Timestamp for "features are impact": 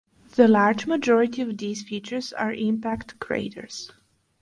1.83-3.19